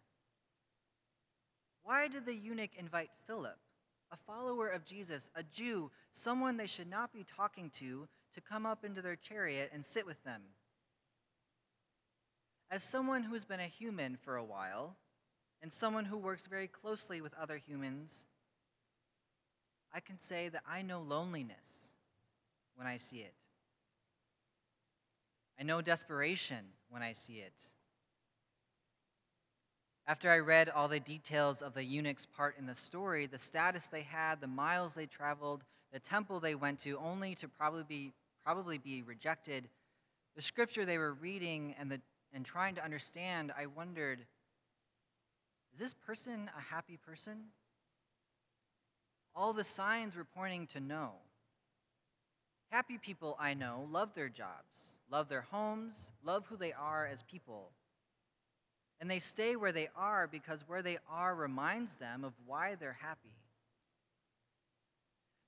Why 1.83 2.07
did 2.07 2.25
the 2.25 2.35
eunuch 2.35 2.71
invite 2.77 3.11
Philip, 3.27 3.57
a 4.11 4.17
follower 4.17 4.69
of 4.69 4.85
Jesus, 4.85 5.29
a 5.35 5.43
Jew, 5.43 5.91
someone 6.13 6.57
they 6.57 6.67
should 6.67 6.89
not 6.89 7.13
be 7.13 7.23
talking 7.23 7.69
to, 7.79 8.07
to 8.33 8.41
come 8.41 8.65
up 8.65 8.83
into 8.83 9.03
their 9.03 9.15
chariot 9.15 9.69
and 9.71 9.85
sit 9.85 10.05
with 10.07 10.23
them? 10.23 10.41
As 12.71 12.83
someone 12.83 13.23
who's 13.23 13.43
been 13.43 13.59
a 13.59 13.67
human 13.67 14.15
for 14.15 14.37
a 14.37 14.43
while, 14.43 14.95
and 15.61 15.71
someone 15.71 16.05
who 16.05 16.17
works 16.17 16.47
very 16.47 16.67
closely 16.67 17.19
with 17.19 17.33
other 17.39 17.57
humans, 17.57 18.23
I 19.93 19.99
can 19.99 20.17
say 20.17 20.47
that 20.47 20.63
I 20.67 20.81
know 20.81 21.01
loneliness 21.01 21.91
when 22.75 22.87
I 22.87 22.95
see 22.95 23.17
it. 23.17 23.33
I 25.59 25.63
know 25.63 25.81
desperation 25.81 26.65
when 26.89 27.03
I 27.03 27.11
see 27.11 27.39
it. 27.39 27.53
After 30.07 30.31
I 30.31 30.39
read 30.39 30.69
all 30.69 30.87
the 30.87 30.99
details 30.99 31.61
of 31.61 31.73
the 31.73 31.83
eunuch's 31.83 32.25
part 32.25 32.55
in 32.57 32.65
the 32.65 32.73
story, 32.73 33.27
the 33.27 33.37
status 33.37 33.85
they 33.85 34.01
had, 34.01 34.39
the 34.39 34.47
miles 34.47 34.93
they 34.93 35.05
traveled, 35.05 35.63
the 35.91 35.99
temple 35.99 36.39
they 36.39 36.55
went 36.55 36.79
to, 36.83 36.97
only 36.97 37.35
to 37.35 37.49
probably 37.49 37.83
be, 37.83 38.13
probably 38.43 38.77
be 38.77 39.03
rejected, 39.03 39.67
the 40.35 40.41
scripture 40.41 40.85
they 40.85 40.97
were 40.97 41.13
reading 41.13 41.75
and, 41.77 41.91
the, 41.91 42.01
and 42.33 42.45
trying 42.45 42.75
to 42.75 42.83
understand, 42.83 43.51
I 43.57 43.65
wondered 43.65 44.19
is 45.73 45.79
this 45.79 45.93
person 45.93 46.49
a 46.57 46.61
happy 46.61 46.97
person? 46.97 47.37
All 49.35 49.53
the 49.53 49.63
signs 49.63 50.15
were 50.15 50.25
pointing 50.25 50.67
to 50.67 50.79
no. 50.79 51.11
Happy 52.69 52.97
people 52.97 53.37
I 53.39 53.53
know 53.53 53.87
love 53.91 54.13
their 54.13 54.29
jobs, 54.29 54.73
love 55.09 55.29
their 55.29 55.45
homes, 55.51 55.93
love 56.23 56.45
who 56.47 56.57
they 56.57 56.73
are 56.73 57.05
as 57.05 57.23
people. 57.23 57.69
And 58.99 59.09
they 59.09 59.19
stay 59.19 59.55
where 59.55 59.71
they 59.71 59.89
are 59.95 60.27
because 60.27 60.59
where 60.67 60.81
they 60.81 60.99
are 61.09 61.33
reminds 61.33 61.95
them 61.95 62.23
of 62.23 62.33
why 62.45 62.75
they're 62.75 62.97
happy. 63.01 63.33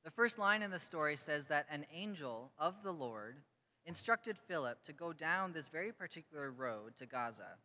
The 0.03 0.11
first 0.11 0.37
line 0.37 0.63
in 0.63 0.71
the 0.71 0.79
story 0.79 1.15
says 1.15 1.45
that 1.45 1.67
an 1.69 1.85
angel 1.93 2.51
of 2.57 2.75
the 2.83 2.91
Lord 2.91 3.37
instructed 3.85 4.37
Philip 4.47 4.83
to 4.85 4.93
go 4.93 5.13
down 5.13 5.53
this 5.53 5.69
very 5.69 5.91
particular 5.91 6.51
road 6.51 6.95
to 6.97 7.05
Gaza. 7.05 7.57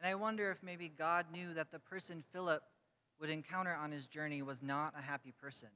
And 0.00 0.08
I 0.08 0.14
wonder 0.14 0.50
if 0.50 0.62
maybe 0.62 0.88
God 0.88 1.26
knew 1.32 1.54
that 1.54 1.70
the 1.70 1.78
person 1.78 2.24
Philip 2.32 2.62
would 3.20 3.30
encounter 3.30 3.74
on 3.74 3.92
his 3.92 4.06
journey 4.06 4.42
was 4.42 4.62
not 4.62 4.94
a 4.98 5.02
happy 5.02 5.32
person. 5.40 5.68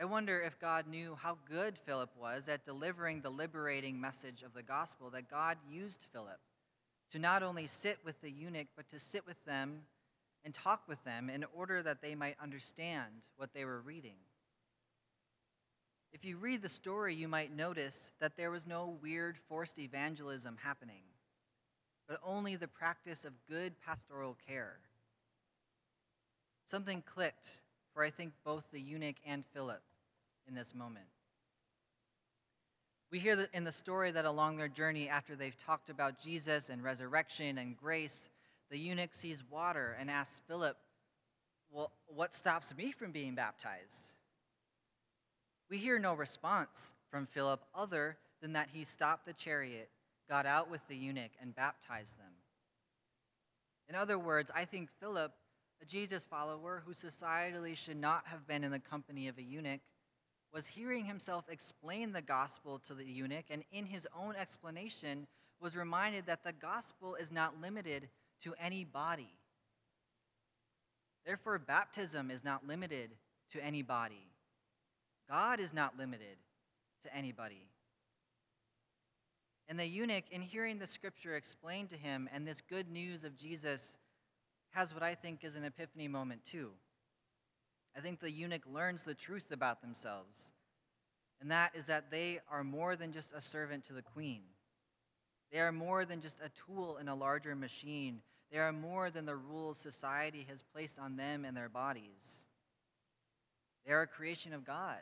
I 0.00 0.04
wonder 0.04 0.40
if 0.40 0.58
God 0.58 0.86
knew 0.88 1.18
how 1.20 1.36
good 1.46 1.76
Philip 1.84 2.10
was 2.18 2.48
at 2.48 2.64
delivering 2.64 3.20
the 3.20 3.30
liberating 3.30 4.00
message 4.00 4.42
of 4.42 4.54
the 4.54 4.62
gospel, 4.62 5.10
that 5.10 5.28
God 5.28 5.58
used 5.68 6.06
Philip 6.10 6.38
to 7.12 7.18
not 7.18 7.42
only 7.42 7.66
sit 7.66 7.98
with 8.04 8.18
the 8.22 8.30
eunuch, 8.30 8.68
but 8.76 8.88
to 8.90 8.98
sit 8.98 9.26
with 9.26 9.44
them 9.44 9.80
and 10.42 10.54
talk 10.54 10.82
with 10.88 11.02
them 11.04 11.28
in 11.28 11.44
order 11.54 11.82
that 11.82 12.00
they 12.00 12.14
might 12.14 12.36
understand 12.42 13.10
what 13.36 13.52
they 13.52 13.66
were 13.66 13.80
reading. 13.80 14.16
If 16.20 16.28
you 16.28 16.36
read 16.36 16.60
the 16.60 16.68
story, 16.68 17.14
you 17.14 17.28
might 17.28 17.56
notice 17.56 18.12
that 18.20 18.36
there 18.36 18.50
was 18.50 18.66
no 18.66 18.98
weird 19.00 19.38
forced 19.48 19.78
evangelism 19.78 20.58
happening, 20.62 21.00
but 22.06 22.20
only 22.22 22.56
the 22.56 22.68
practice 22.68 23.24
of 23.24 23.32
good 23.48 23.72
pastoral 23.80 24.36
care. 24.46 24.76
Something 26.70 27.02
clicked 27.06 27.48
for, 27.94 28.04
I 28.04 28.10
think, 28.10 28.34
both 28.44 28.64
the 28.70 28.80
eunuch 28.82 29.16
and 29.24 29.44
Philip 29.54 29.80
in 30.46 30.54
this 30.54 30.74
moment. 30.74 31.06
We 33.10 33.18
hear 33.18 33.48
in 33.54 33.64
the 33.64 33.72
story 33.72 34.10
that 34.10 34.26
along 34.26 34.58
their 34.58 34.68
journey, 34.68 35.08
after 35.08 35.34
they've 35.34 35.56
talked 35.56 35.88
about 35.88 36.20
Jesus 36.20 36.68
and 36.68 36.84
resurrection 36.84 37.56
and 37.56 37.74
grace, 37.78 38.28
the 38.70 38.78
eunuch 38.78 39.14
sees 39.14 39.42
water 39.50 39.96
and 39.98 40.10
asks 40.10 40.42
Philip, 40.46 40.76
Well, 41.70 41.92
what 42.08 42.34
stops 42.34 42.76
me 42.76 42.92
from 42.92 43.10
being 43.10 43.34
baptized? 43.34 44.12
We 45.70 45.78
hear 45.78 46.00
no 46.00 46.14
response 46.14 46.94
from 47.10 47.26
Philip 47.26 47.62
other 47.74 48.18
than 48.42 48.54
that 48.54 48.70
he 48.72 48.82
stopped 48.82 49.24
the 49.24 49.32
chariot, 49.32 49.88
got 50.28 50.44
out 50.44 50.68
with 50.68 50.80
the 50.88 50.96
eunuch, 50.96 51.30
and 51.40 51.54
baptized 51.54 52.18
them. 52.18 52.32
In 53.88 53.94
other 53.94 54.18
words, 54.18 54.50
I 54.54 54.64
think 54.64 54.88
Philip, 54.98 55.32
a 55.80 55.84
Jesus 55.84 56.24
follower 56.24 56.82
who 56.84 56.92
societally 56.92 57.76
should 57.76 57.96
not 57.96 58.26
have 58.26 58.48
been 58.48 58.64
in 58.64 58.72
the 58.72 58.80
company 58.80 59.28
of 59.28 59.38
a 59.38 59.42
eunuch, 59.42 59.80
was 60.52 60.66
hearing 60.66 61.04
himself 61.04 61.44
explain 61.48 62.12
the 62.12 62.22
gospel 62.22 62.80
to 62.80 62.94
the 62.94 63.04
eunuch, 63.04 63.46
and 63.50 63.62
in 63.70 63.86
his 63.86 64.08
own 64.18 64.34
explanation 64.34 65.28
was 65.60 65.76
reminded 65.76 66.26
that 66.26 66.42
the 66.42 66.52
gospel 66.52 67.14
is 67.14 67.30
not 67.30 67.60
limited 67.60 68.08
to 68.42 68.54
any 68.60 68.82
body. 68.82 69.34
Therefore, 71.24 71.58
baptism 71.58 72.30
is 72.30 72.42
not 72.42 72.66
limited 72.66 73.10
to 73.52 73.64
any 73.64 73.82
body. 73.82 74.29
God 75.30 75.60
is 75.60 75.72
not 75.72 75.96
limited 75.96 76.36
to 77.04 77.16
anybody. 77.16 77.68
And 79.68 79.78
the 79.78 79.86
eunuch, 79.86 80.24
in 80.32 80.42
hearing 80.42 80.80
the 80.80 80.88
scripture 80.88 81.36
explained 81.36 81.90
to 81.90 81.96
him 81.96 82.28
and 82.32 82.44
this 82.44 82.60
good 82.68 82.90
news 82.90 83.22
of 83.22 83.36
Jesus, 83.36 83.96
has 84.70 84.92
what 84.92 85.04
I 85.04 85.14
think 85.14 85.44
is 85.44 85.54
an 85.54 85.64
epiphany 85.64 86.08
moment 86.08 86.40
too. 86.44 86.70
I 87.96 88.00
think 88.00 88.18
the 88.18 88.30
eunuch 88.30 88.64
learns 88.66 89.04
the 89.04 89.14
truth 89.14 89.52
about 89.52 89.80
themselves, 89.80 90.50
and 91.40 91.50
that 91.52 91.72
is 91.76 91.86
that 91.86 92.10
they 92.10 92.40
are 92.50 92.64
more 92.64 92.96
than 92.96 93.12
just 93.12 93.30
a 93.32 93.40
servant 93.40 93.84
to 93.84 93.92
the 93.92 94.02
queen. 94.02 94.42
They 95.52 95.60
are 95.60 95.72
more 95.72 96.04
than 96.04 96.20
just 96.20 96.38
a 96.44 96.50
tool 96.66 96.98
in 96.98 97.08
a 97.08 97.14
larger 97.14 97.54
machine. 97.54 98.20
They 98.50 98.58
are 98.58 98.72
more 98.72 99.10
than 99.10 99.26
the 99.26 99.36
rules 99.36 99.78
society 99.78 100.46
has 100.48 100.62
placed 100.72 100.98
on 100.98 101.16
them 101.16 101.44
and 101.44 101.56
their 101.56 101.68
bodies. 101.68 102.46
They 103.86 103.92
are 103.92 104.02
a 104.02 104.06
creation 104.08 104.52
of 104.52 104.64
God. 104.64 104.98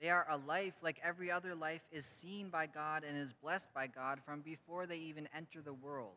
They 0.00 0.10
are 0.10 0.26
a 0.30 0.36
life 0.36 0.74
like 0.82 1.00
every 1.02 1.30
other 1.30 1.54
life 1.54 1.82
is 1.90 2.04
seen 2.04 2.50
by 2.50 2.66
God 2.66 3.02
and 3.02 3.16
is 3.16 3.32
blessed 3.32 3.72
by 3.74 3.86
God 3.86 4.20
from 4.24 4.40
before 4.40 4.86
they 4.86 4.98
even 4.98 5.28
enter 5.34 5.62
the 5.62 5.72
world. 5.72 6.16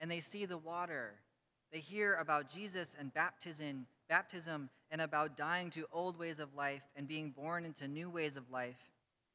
And 0.00 0.10
they 0.10 0.20
see 0.20 0.46
the 0.46 0.58
water 0.58 1.14
they 1.74 1.80
hear 1.80 2.14
about 2.14 2.48
Jesus 2.48 2.94
and 3.00 3.12
baptism, 3.12 3.86
baptism 4.08 4.70
and 4.92 5.00
about 5.00 5.36
dying 5.36 5.70
to 5.72 5.88
old 5.92 6.16
ways 6.16 6.38
of 6.38 6.54
life 6.54 6.82
and 6.94 7.08
being 7.08 7.30
born 7.30 7.64
into 7.64 7.88
new 7.88 8.08
ways 8.08 8.36
of 8.36 8.48
life, 8.48 8.78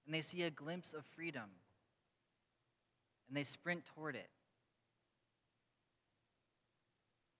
and 0.06 0.16
they 0.16 0.22
see 0.22 0.44
a 0.44 0.50
glimpse 0.50 0.94
of 0.94 1.04
freedom. 1.18 1.50
And 3.28 3.36
they 3.36 3.44
sprint 3.44 3.84
toward 3.94 4.16
it. 4.16 4.30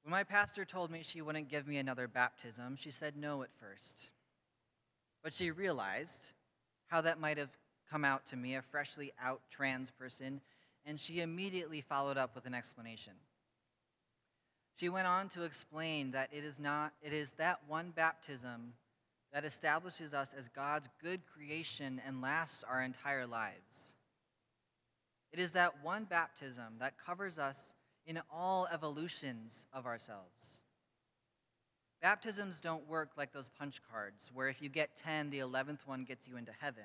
When 0.04 0.12
my 0.12 0.26
pastor 0.26 0.66
told 0.66 0.92
me 0.92 1.02
she 1.02 1.22
wouldn't 1.22 1.48
give 1.48 1.66
me 1.66 1.78
another 1.78 2.10
baptism, 2.10 2.76
she 2.76 2.92
said 2.92 3.16
no 3.16 3.42
at 3.42 3.54
first. 3.58 4.10
But 5.24 5.34
she 5.34 5.52
realized 5.52 6.22
how 6.88 7.02
that 7.02 7.20
might 7.20 7.38
have 7.38 7.50
come 7.90 8.06
out 8.06 8.26
to 8.28 8.36
me, 8.36 8.56
a 8.56 8.62
freshly 8.62 9.12
out 9.22 9.42
trans 9.50 9.92
person, 9.92 10.42
and 10.86 11.00
she 11.00 11.22
immediately 11.22 11.82
followed 11.82 12.18
up 12.18 12.36
with 12.36 12.46
an 12.46 12.54
explanation. 12.54 13.14
She 14.76 14.90
went 14.90 15.08
on 15.08 15.28
to 15.30 15.44
explain 15.44 16.12
that 16.12 16.30
it 16.32 16.44
is 16.46 16.58
not 16.60 16.94
it 17.02 17.12
is 17.12 17.32
that 17.34 17.60
one 17.68 17.92
baptism 17.94 18.74
that 19.34 19.46
establishes 19.46 20.14
us 20.14 20.30
as 20.38 20.48
God's 20.48 20.88
good 21.04 21.22
creation 21.26 22.02
and 22.06 22.22
lasts 22.22 22.64
our 22.64 22.82
entire 22.82 23.28
lives. 23.28 23.96
It 25.32 25.40
is 25.40 25.52
that 25.52 25.84
one 25.84 26.06
baptism 26.06 26.76
that 26.80 26.98
covers 26.98 27.38
us 27.38 27.74
in 28.06 28.20
all 28.32 28.68
evolutions 28.72 29.68
of 29.74 29.86
ourselves. 29.86 30.59
Baptisms 32.02 32.60
don't 32.62 32.88
work 32.88 33.12
like 33.18 33.34
those 33.34 33.50
punch 33.58 33.82
cards, 33.92 34.32
where 34.34 34.48
if 34.48 34.62
you 34.62 34.70
get 34.70 34.96
10, 34.96 35.30
the 35.32 35.40
11th 35.40 35.80
one 35.86 36.06
gets 36.06 36.28
you 36.28 36.38
into 36.38 36.52
heaven. 36.60 36.84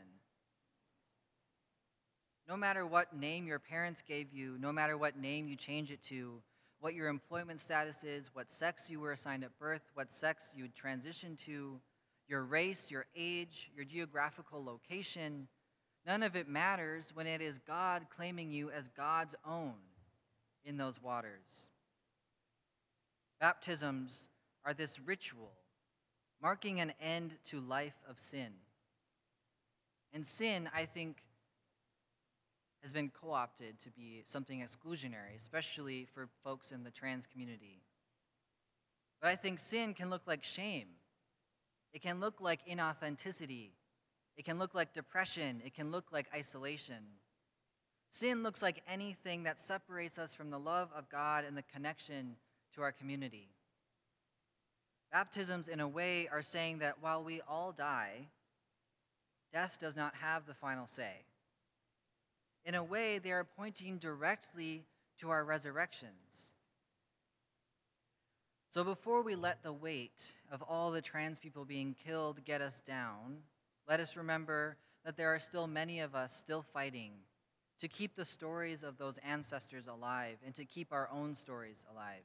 No 2.48 2.56
matter 2.56 2.84
what 2.84 3.16
name 3.16 3.46
your 3.46 3.60
parents 3.60 4.02
gave 4.06 4.32
you, 4.32 4.56
no 4.58 4.72
matter 4.72 4.98
what 4.98 5.16
name 5.16 5.46
you 5.46 5.56
change 5.56 5.90
it 5.90 6.02
to, 6.04 6.42
what 6.80 6.94
your 6.94 7.08
employment 7.08 7.60
status 7.60 8.02
is, 8.02 8.28
what 8.34 8.50
sex 8.50 8.90
you 8.90 9.00
were 9.00 9.12
assigned 9.12 9.44
at 9.44 9.58
birth, 9.58 9.82
what 9.94 10.10
sex 10.10 10.42
you 10.54 10.66
transitioned 10.68 11.38
to, 11.46 11.80
your 12.28 12.42
race, 12.42 12.90
your 12.90 13.06
age, 13.16 13.70
your 13.74 13.84
geographical 13.84 14.62
location, 14.62 15.46
none 16.06 16.22
of 16.22 16.36
it 16.36 16.48
matters 16.48 17.12
when 17.14 17.26
it 17.26 17.40
is 17.40 17.58
God 17.66 18.06
claiming 18.14 18.50
you 18.50 18.70
as 18.70 18.88
God's 18.88 19.34
own 19.46 19.74
in 20.64 20.76
those 20.76 21.00
waters. 21.00 21.70
Baptisms 23.40 24.28
are 24.64 24.74
this 24.74 24.98
ritual 25.00 25.52
marking 26.44 26.78
an 26.78 26.92
end 27.00 27.32
to 27.46 27.58
life 27.58 27.96
of 28.08 28.18
sin. 28.18 28.52
And 30.12 30.26
sin, 30.26 30.68
I 30.74 30.84
think, 30.84 31.16
has 32.82 32.92
been 32.92 33.10
co 33.10 33.32
opted 33.32 33.80
to 33.80 33.90
be 33.90 34.22
something 34.30 34.60
exclusionary, 34.60 35.34
especially 35.38 36.06
for 36.12 36.28
folks 36.44 36.70
in 36.70 36.84
the 36.84 36.90
trans 36.90 37.26
community. 37.26 37.80
But 39.22 39.30
I 39.30 39.36
think 39.36 39.58
sin 39.58 39.94
can 39.94 40.10
look 40.10 40.20
like 40.26 40.44
shame, 40.44 40.88
it 41.94 42.02
can 42.02 42.20
look 42.20 42.42
like 42.42 42.60
inauthenticity, 42.68 43.70
it 44.36 44.44
can 44.44 44.58
look 44.58 44.74
like 44.74 44.92
depression, 44.92 45.62
it 45.64 45.74
can 45.74 45.90
look 45.90 46.12
like 46.12 46.26
isolation. 46.34 47.02
Sin 48.10 48.42
looks 48.42 48.60
like 48.60 48.82
anything 48.86 49.44
that 49.44 49.64
separates 49.64 50.18
us 50.18 50.34
from 50.34 50.50
the 50.50 50.58
love 50.58 50.90
of 50.94 51.08
God 51.08 51.44
and 51.44 51.56
the 51.56 51.62
connection 51.62 52.36
to 52.74 52.82
our 52.82 52.92
community. 52.92 53.53
Baptisms, 55.14 55.68
in 55.68 55.78
a 55.78 55.86
way, 55.86 56.26
are 56.26 56.42
saying 56.42 56.80
that 56.80 57.00
while 57.00 57.22
we 57.22 57.40
all 57.48 57.70
die, 57.70 58.26
death 59.52 59.78
does 59.80 59.94
not 59.94 60.12
have 60.16 60.44
the 60.44 60.54
final 60.54 60.88
say. 60.88 61.22
In 62.64 62.74
a 62.74 62.82
way, 62.82 63.20
they 63.20 63.30
are 63.30 63.46
pointing 63.56 63.98
directly 63.98 64.82
to 65.20 65.30
our 65.30 65.44
resurrections. 65.44 66.50
So 68.72 68.82
before 68.82 69.22
we 69.22 69.36
let 69.36 69.62
the 69.62 69.72
weight 69.72 70.32
of 70.50 70.62
all 70.62 70.90
the 70.90 71.00
trans 71.00 71.38
people 71.38 71.64
being 71.64 71.94
killed 72.04 72.44
get 72.44 72.60
us 72.60 72.80
down, 72.80 73.36
let 73.88 74.00
us 74.00 74.16
remember 74.16 74.76
that 75.04 75.16
there 75.16 75.32
are 75.32 75.38
still 75.38 75.68
many 75.68 76.00
of 76.00 76.16
us 76.16 76.36
still 76.36 76.64
fighting 76.72 77.12
to 77.78 77.86
keep 77.86 78.16
the 78.16 78.24
stories 78.24 78.82
of 78.82 78.98
those 78.98 79.18
ancestors 79.18 79.86
alive 79.86 80.38
and 80.44 80.56
to 80.56 80.64
keep 80.64 80.92
our 80.92 81.08
own 81.12 81.36
stories 81.36 81.84
alive. 81.92 82.24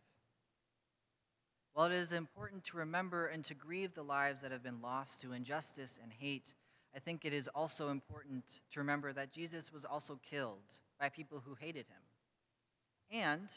While 1.73 1.91
it 1.91 1.93
is 1.93 2.11
important 2.11 2.63
to 2.65 2.77
remember 2.77 3.27
and 3.27 3.43
to 3.45 3.53
grieve 3.53 3.93
the 3.93 4.03
lives 4.03 4.41
that 4.41 4.51
have 4.51 4.63
been 4.63 4.81
lost 4.81 5.21
to 5.21 5.33
injustice 5.33 5.99
and 6.01 6.11
hate, 6.11 6.53
I 6.95 6.99
think 6.99 7.23
it 7.23 7.33
is 7.33 7.47
also 7.53 7.89
important 7.89 8.43
to 8.73 8.79
remember 8.79 9.13
that 9.13 9.31
Jesus 9.31 9.71
was 9.71 9.85
also 9.85 10.19
killed 10.29 10.57
by 10.99 11.09
people 11.09 11.41
who 11.45 11.55
hated 11.55 11.85
him. 11.87 13.21
And, 13.21 13.47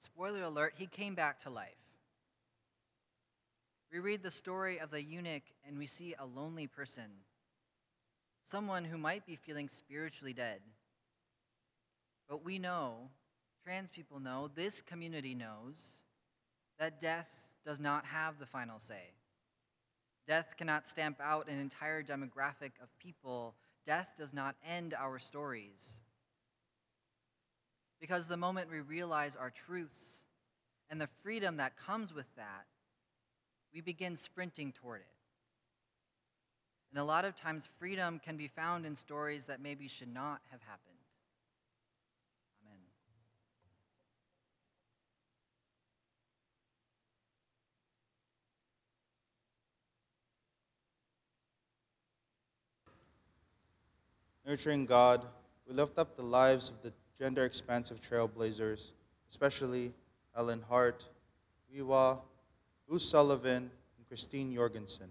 spoiler 0.00 0.42
alert, 0.42 0.74
he 0.76 0.86
came 0.86 1.14
back 1.14 1.40
to 1.40 1.50
life. 1.50 1.72
We 3.92 4.00
read 4.00 4.22
the 4.22 4.30
story 4.30 4.78
of 4.78 4.90
the 4.90 5.02
eunuch 5.02 5.44
and 5.66 5.78
we 5.78 5.86
see 5.86 6.14
a 6.18 6.26
lonely 6.26 6.66
person, 6.66 7.10
someone 8.50 8.84
who 8.84 8.98
might 8.98 9.26
be 9.26 9.36
feeling 9.36 9.68
spiritually 9.70 10.34
dead. 10.34 10.60
But 12.28 12.44
we 12.44 12.58
know, 12.58 13.08
trans 13.64 13.90
people 13.90 14.20
know, 14.20 14.50
this 14.54 14.82
community 14.82 15.34
knows 15.34 16.02
that 16.78 17.00
death 17.00 17.28
does 17.64 17.78
not 17.78 18.04
have 18.06 18.38
the 18.38 18.46
final 18.46 18.78
say. 18.78 19.12
Death 20.26 20.54
cannot 20.56 20.88
stamp 20.88 21.20
out 21.20 21.48
an 21.48 21.58
entire 21.58 22.02
demographic 22.02 22.72
of 22.82 22.98
people. 22.98 23.54
Death 23.86 24.08
does 24.18 24.32
not 24.32 24.56
end 24.66 24.94
our 24.94 25.18
stories. 25.18 26.02
Because 28.00 28.26
the 28.26 28.36
moment 28.36 28.70
we 28.70 28.80
realize 28.80 29.36
our 29.36 29.50
truths 29.66 30.22
and 30.90 31.00
the 31.00 31.08
freedom 31.22 31.56
that 31.56 31.76
comes 31.76 32.14
with 32.14 32.26
that, 32.36 32.66
we 33.72 33.80
begin 33.80 34.16
sprinting 34.16 34.72
toward 34.72 35.00
it. 35.00 35.06
And 36.92 37.00
a 37.00 37.04
lot 37.04 37.24
of 37.24 37.36
times, 37.36 37.68
freedom 37.78 38.18
can 38.18 38.36
be 38.36 38.48
found 38.48 38.86
in 38.86 38.96
stories 38.96 39.46
that 39.46 39.60
maybe 39.60 39.88
should 39.88 40.12
not 40.12 40.40
have 40.50 40.60
happened. 40.62 40.96
Nurturing 54.48 54.86
God, 54.86 55.26
we 55.68 55.74
lift 55.74 55.98
up 55.98 56.16
the 56.16 56.22
lives 56.22 56.70
of 56.70 56.80
the 56.80 56.90
gender 57.18 57.44
expansive 57.44 58.00
trailblazers, 58.00 58.92
especially 59.28 59.92
Ellen 60.34 60.64
Hart, 60.70 61.04
We'wha, 61.70 62.20
Lou 62.88 62.98
Sullivan, 62.98 63.70
and 63.98 64.08
Christine 64.08 64.54
Jorgensen. 64.54 65.10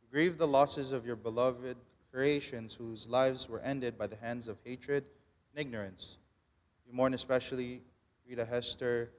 We 0.00 0.08
grieve 0.08 0.38
the 0.38 0.46
losses 0.46 0.92
of 0.92 1.04
your 1.04 1.16
beloved 1.16 1.76
creations 2.12 2.74
whose 2.74 3.08
lives 3.08 3.48
were 3.48 3.58
ended 3.58 3.98
by 3.98 4.06
the 4.06 4.14
hands 4.14 4.46
of 4.46 4.56
hatred 4.62 5.02
and 5.50 5.66
ignorance. 5.66 6.18
We 6.86 6.96
mourn 6.96 7.14
especially 7.14 7.82
Rita 8.24 8.44
Hester, 8.44 9.10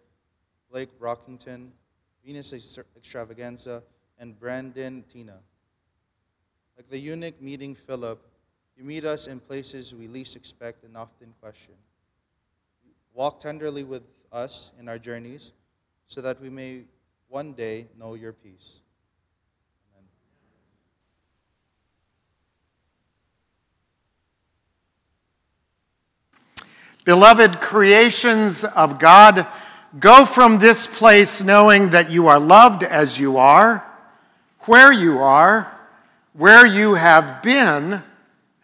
Blake 0.72 0.98
Brockington, 0.98 1.72
Venus 2.26 2.54
Xtravaganza, 2.54 3.82
and 4.18 4.40
Brandon 4.40 5.04
Teena. 5.14 5.40
Like 6.78 6.90
the 6.90 7.00
eunuch 7.00 7.42
meeting 7.42 7.76
Philip, 7.76 8.30
you 8.78 8.84
meet 8.84 9.06
us 9.06 9.28
in 9.28 9.40
places 9.40 9.94
we 9.94 10.08
least 10.08 10.36
expect 10.36 10.84
and 10.84 10.98
often 10.98 11.34
question. 11.40 11.74
Walk 13.14 13.40
tenderly 13.40 13.84
with 13.84 14.04
us 14.32 14.72
in 14.80 14.90
our 14.90 14.98
journeys 14.98 15.52
so 16.08 16.22
that 16.22 16.42
we 16.42 16.50
may 16.50 16.82
one 17.30 17.54
day 17.54 17.88
know 18.00 18.16
your 18.16 18.34
peace. 18.34 18.80
Amen. 19.96 20.08
Beloved 27.06 27.62
creations 27.62 28.64
of 28.64 28.98
God, 28.98 29.46
go 30.00 30.26
from 30.26 30.58
this 30.58 30.88
place 30.88 31.44
knowing 31.44 31.90
that 31.90 32.10
you 32.10 32.28
are 32.28 32.40
loved 32.40 32.82
as 32.84 33.20
you 33.20 33.38
are, 33.38 33.86
where 34.62 34.92
you 34.92 35.20
are, 35.20 35.72
where 36.34 36.66
you 36.66 36.96
have 36.96 37.44
been 37.44 38.02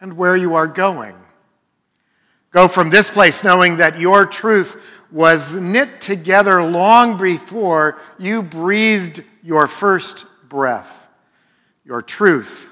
and 0.00 0.16
where 0.16 0.36
you 0.36 0.54
are 0.54 0.66
going. 0.66 1.16
Go 2.50 2.66
from 2.66 2.90
this 2.90 3.10
place 3.10 3.44
knowing 3.44 3.76
that 3.76 3.98
your 3.98 4.26
truth 4.26 4.82
was 5.12 5.54
knit 5.54 6.00
together 6.00 6.62
long 6.62 7.16
before 7.16 7.98
you 8.18 8.42
breathed 8.42 9.22
your 9.42 9.66
first 9.66 10.26
breath. 10.48 11.08
Your 11.84 12.02
truth, 12.02 12.70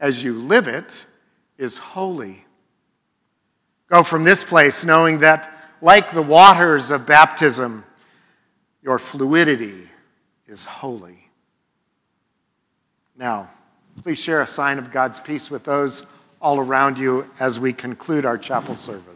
as 0.00 0.22
you 0.22 0.38
live 0.38 0.68
it, 0.68 1.06
is 1.58 1.78
holy. 1.78 2.44
Go 3.88 4.02
from 4.02 4.24
this 4.24 4.44
place 4.44 4.84
knowing 4.84 5.20
that, 5.20 5.52
like 5.80 6.12
the 6.12 6.22
waters 6.22 6.90
of 6.90 7.06
baptism, 7.06 7.84
your 8.82 8.98
fluidity 8.98 9.88
is 10.46 10.64
holy. 10.64 11.28
Now, 13.16 13.50
please 14.02 14.18
share 14.18 14.42
a 14.42 14.46
sign 14.46 14.78
of 14.78 14.90
God's 14.90 15.20
peace 15.20 15.50
with 15.50 15.64
those 15.64 16.04
all 16.46 16.60
around 16.60 16.96
you 16.96 17.28
as 17.40 17.58
we 17.58 17.72
conclude 17.72 18.24
our 18.24 18.38
chapel 18.38 18.76
service. 18.76 19.15